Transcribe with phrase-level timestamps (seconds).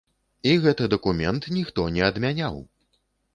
[0.53, 2.59] І гэты дакумент ніхто не адмяняў!